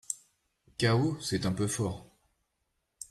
Chaos, 0.79 1.19
c’est 1.19 1.45
un 1.45 1.51
peu 1.51 1.67
fort. 1.67 2.07